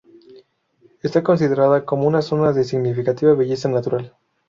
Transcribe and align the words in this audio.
Está 1.03 1.21
considerada 1.21 1.85
como 1.85 2.07
una 2.07 2.23
zona 2.23 2.53
de 2.53 2.63
significativa 2.63 3.35
belleza 3.35 3.69
natural. 3.69 4.15